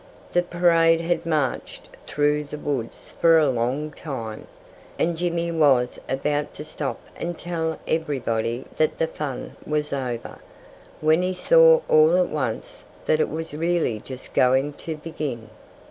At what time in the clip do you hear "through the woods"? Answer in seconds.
2.07-3.13